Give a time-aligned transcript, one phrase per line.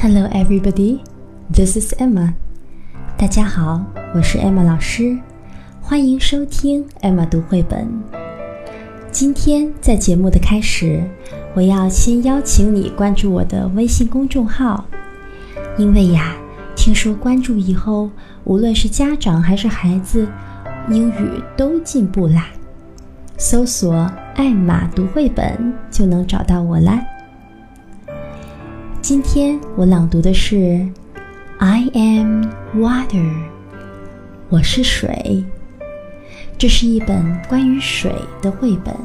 [0.00, 1.00] Hello, everybody.
[1.52, 2.34] This is Emma.
[3.16, 5.18] 大家好，我是 Emma 老师，
[5.80, 7.88] 欢迎收听 Emma 读绘本。
[9.10, 11.02] 今天在节目的开始，
[11.52, 14.86] 我要先邀请你关注我的微信公众号，
[15.76, 16.36] 因为呀，
[16.76, 18.08] 听说关注以后，
[18.44, 20.28] 无论是家长还是孩子，
[20.88, 22.46] 英语都进步啦。
[23.36, 27.04] 搜索“艾玛读绘本”就能找到我啦。
[29.07, 30.55] 今天我朗读的是《
[31.59, 32.45] I Am
[32.75, 33.33] Water》，
[34.49, 35.43] 我是水。
[36.57, 38.95] 这是一本关于水的绘本，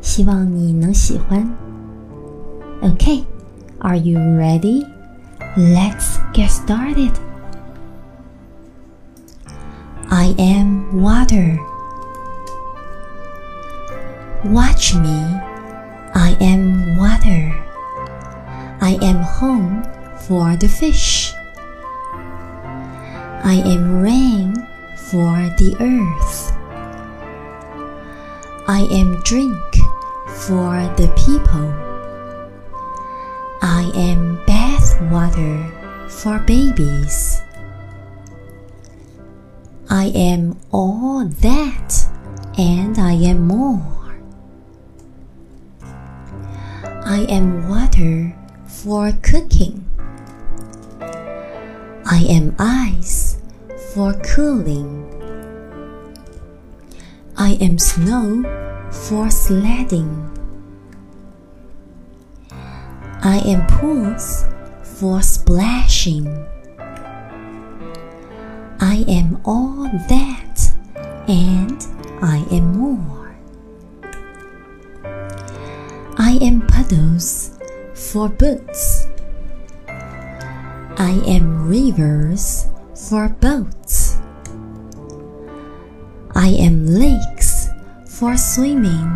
[0.00, 1.46] 希望你能喜欢。
[2.80, 3.24] Okay,
[3.78, 4.86] are you ready?
[5.56, 7.12] Let's get started.
[10.08, 11.58] I am water.
[14.44, 15.40] Watch me.
[16.12, 17.52] I am water.
[18.89, 19.83] I am home
[20.17, 21.31] for the fish.
[23.45, 24.55] I am rain
[25.11, 26.51] for the earth.
[28.67, 29.61] I am drink
[30.41, 31.69] for the people.
[33.61, 35.69] I am bath water
[36.09, 37.43] for babies.
[39.87, 41.93] I am all that
[42.57, 44.17] and I am more.
[47.05, 48.38] I am water
[48.69, 49.83] for cooking.
[52.05, 53.37] I am ice
[53.93, 55.05] for cooling.
[57.35, 58.43] I am snow
[58.91, 60.25] for sledding.
[63.21, 64.45] I am pools
[64.83, 66.27] for splashing.
[68.79, 70.73] I am all that
[71.27, 71.85] and
[72.21, 73.35] I am more.
[76.17, 77.58] I am puddles
[77.99, 79.07] for boots.
[79.87, 84.17] I am rivers for boats.
[86.33, 87.67] I am lakes
[88.07, 89.09] for swimming.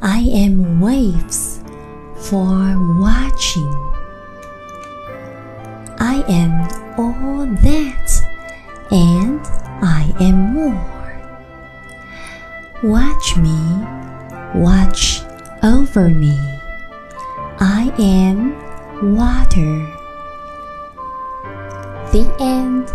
[0.00, 1.60] I am waves
[2.16, 3.74] for watching.
[5.98, 6.62] I am
[6.96, 8.10] all that
[8.90, 9.40] and
[9.82, 11.00] I am more.
[12.82, 13.58] Watch me,
[14.54, 15.19] watch
[15.62, 16.38] over me.
[17.58, 18.54] I am
[19.14, 19.86] water.
[22.12, 22.88] The end.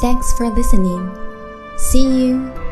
[0.00, 1.10] Thanks for listening.
[1.78, 2.65] See you.